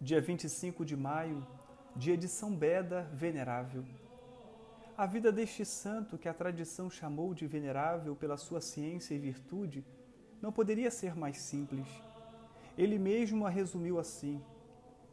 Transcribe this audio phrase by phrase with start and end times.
[0.00, 1.44] dia 25 de maio,
[1.96, 3.84] dia de São Beda Venerável.
[4.96, 9.84] A vida deste santo, que a tradição chamou de venerável pela sua ciência e virtude,
[10.40, 11.86] não poderia ser mais simples.
[12.76, 14.40] Ele mesmo a resumiu assim: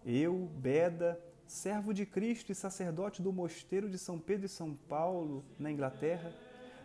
[0.06, 5.44] Eu, Beda, servo de Cristo e sacerdote do mosteiro de São Pedro e São Paulo,
[5.58, 6.32] na Inglaterra,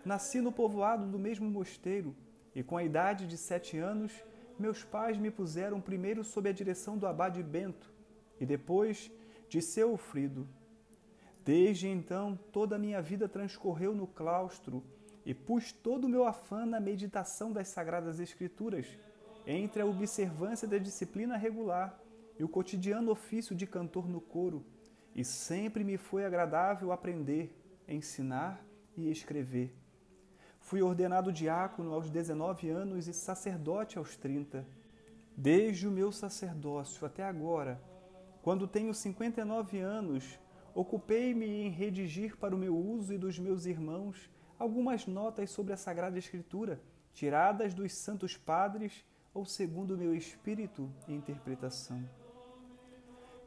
[0.06, 2.16] nasci no povoado do mesmo mosteiro
[2.54, 4.12] e, com a idade de sete anos,
[4.60, 7.90] meus pais me puseram primeiro sob a direção do abade Bento
[8.38, 9.10] e depois
[9.48, 10.46] de seu Frido.
[11.44, 14.84] Desde então, toda a minha vida transcorreu no claustro
[15.24, 18.86] e pus todo o meu afã na meditação das Sagradas Escrituras,
[19.46, 21.98] entre a observância da disciplina regular
[22.38, 24.64] e o cotidiano ofício de cantor no coro,
[25.14, 27.52] e sempre me foi agradável aprender,
[27.88, 28.64] ensinar
[28.96, 29.79] e escrever.
[30.60, 34.64] Fui ordenado diácono aos 19 anos e sacerdote aos 30.
[35.36, 37.82] Desde o meu sacerdócio até agora,
[38.42, 40.38] quando tenho 59 anos,
[40.74, 45.76] ocupei-me em redigir para o meu uso e dos meus irmãos algumas notas sobre a
[45.76, 46.80] Sagrada Escritura,
[47.12, 49.04] tiradas dos Santos Padres
[49.34, 52.08] ou segundo o meu espírito e interpretação.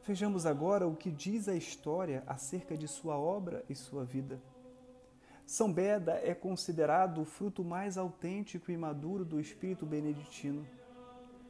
[0.06, 4.38] Vejamos agora o que diz a história acerca de sua obra e sua vida.
[5.46, 10.66] São Beda é considerado o fruto mais autêntico e maduro do espírito beneditino.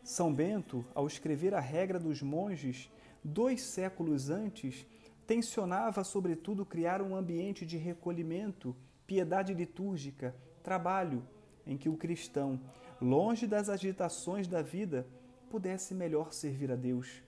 [0.02, 2.90] São Bento, ao escrever a regra dos monges,
[3.22, 4.84] dois séculos antes,
[5.26, 11.26] tensionava sobretudo criar um ambiente de recolhimento, piedade litúrgica, trabalho,
[11.64, 12.60] em que o cristão,
[13.00, 15.06] longe das agitações da vida,
[15.48, 17.22] pudesse melhor servir a Deus.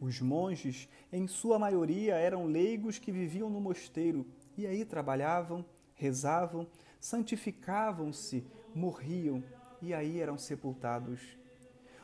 [0.00, 4.26] Os monges, em sua maioria, eram leigos que viviam no mosteiro
[4.60, 6.66] e aí trabalhavam, rezavam,
[7.00, 9.42] santificavam-se, morriam
[9.80, 11.38] e aí eram sepultados.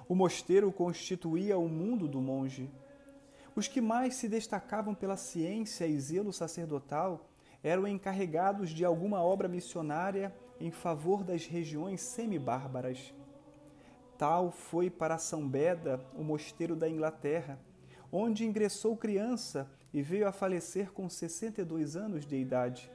[0.08, 2.70] O mosteiro constituía o mundo do monge.
[3.54, 7.28] Os que mais se destacavam pela ciência e zelo sacerdotal
[7.62, 13.12] eram encarregados de alguma obra missionária em favor das regiões semibárbaras.
[14.16, 17.61] Tal foi para São Beda o mosteiro da Inglaterra,
[18.11, 22.92] onde ingressou criança e veio a falecer com 62 anos de idade.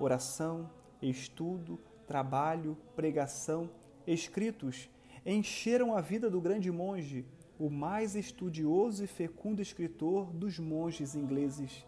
[0.00, 0.70] Oração,
[1.02, 3.68] estudo, trabalho, pregação,
[4.06, 4.88] escritos
[5.26, 7.26] encheram a vida do grande monge,
[7.58, 11.84] o mais estudioso e fecundo escritor dos monges ingleses.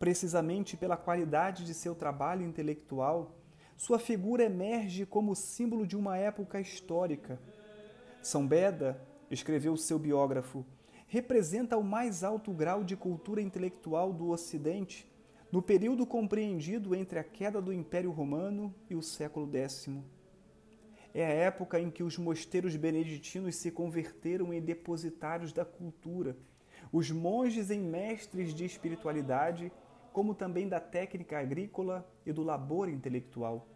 [0.00, 3.36] Precisamente pela qualidade de seu trabalho intelectual,
[3.76, 7.40] sua figura emerge como símbolo de uma época histórica.
[8.20, 9.00] São Beda,
[9.30, 10.66] escreveu seu biógrafo,
[11.06, 15.08] representa o mais alto grau de cultura intelectual do Ocidente
[15.52, 19.88] no período compreendido entre a queda do Império Romano e o século X.
[21.14, 26.36] É a época em que os mosteiros beneditinos se converteram em depositários da cultura,
[26.90, 29.70] os monges em mestres de espiritualidade,
[30.12, 33.68] como também da técnica agrícola e do labor intelectual.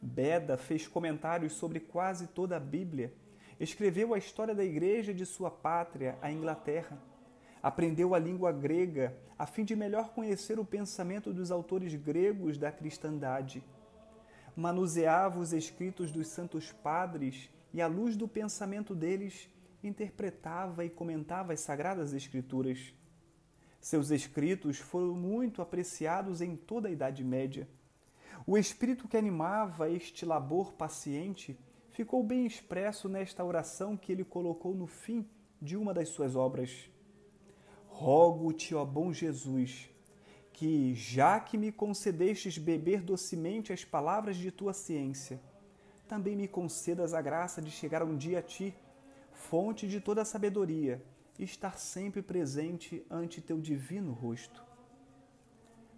[0.00, 3.14] Beda fez comentários sobre quase toda a Bíblia
[3.62, 7.00] Escreveu a história da igreja de sua pátria, a Inglaterra.
[7.62, 12.72] Aprendeu a língua grega a fim de melhor conhecer o pensamento dos autores gregos da
[12.72, 13.62] cristandade.
[14.56, 19.48] Manuseava os escritos dos santos padres e, à luz do pensamento deles,
[19.80, 22.92] interpretava e comentava as sagradas escrituras.
[23.80, 27.68] Seus escritos foram muito apreciados em toda a Idade Média.
[28.44, 31.56] O espírito que animava este labor paciente
[31.92, 35.28] ficou bem expresso nesta oração que ele colocou no fim
[35.60, 36.90] de uma das suas obras.
[37.86, 39.90] Rogo-te, ó bom Jesus,
[40.52, 45.40] que, já que me concedestes beber docemente as palavras de tua ciência,
[46.08, 48.74] também me concedas a graça de chegar um dia a ti,
[49.32, 51.02] fonte de toda a sabedoria,
[51.38, 54.64] e estar sempre presente ante teu divino rosto.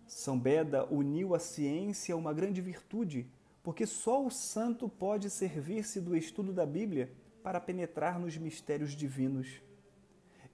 [0.07, 3.27] São Beda uniu a ciência a uma grande virtude
[3.65, 7.11] porque só o santo pode servir-se do estudo da Bíblia
[7.43, 9.63] para penetrar nos mistérios divinos.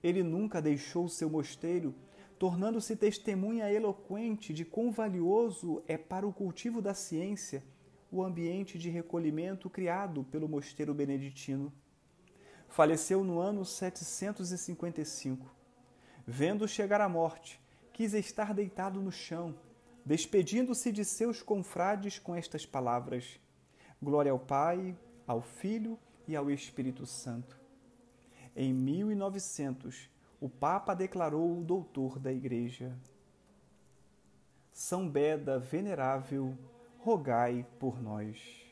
[0.00, 1.92] Ele nunca deixou seu mosteiro,
[2.38, 7.64] tornando-se testemunha eloquente de quão valioso é para o cultivo da ciência
[8.12, 11.72] o ambiente de recolhimento criado pelo mosteiro beneditino.
[12.68, 15.52] Faleceu no ano 755.
[16.24, 17.60] Vendo chegar a morte,
[17.92, 19.56] quis estar deitado no chão
[20.04, 23.40] despedindo-se de seus confrades com estas palavras:
[24.02, 27.58] Glória ao Pai, ao Filho e ao Espírito Santo.
[28.54, 30.10] Em 1900,
[30.40, 32.96] o Papa declarou o doutor da Igreja.
[34.72, 36.56] São Beda Venerável,
[36.98, 38.69] rogai por nós.